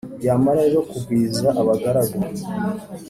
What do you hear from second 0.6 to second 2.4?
rero kugwiza abagaragu,